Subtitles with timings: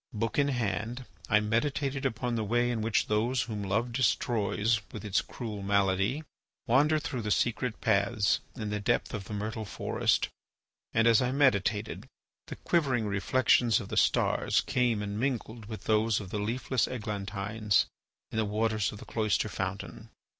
[0.13, 5.05] Book in hand, I meditated upon the way in which those whom Love destroys with
[5.05, 6.23] its cruel malady
[6.65, 10.29] wander through the secret paths in the depth of the myrtle forest,
[10.91, 12.09] and, as I meditated,
[12.47, 17.85] the quivering reflections of the stars came and mingled with those of the leafless eglantines
[18.31, 20.09] in the waters of the cloister fountain.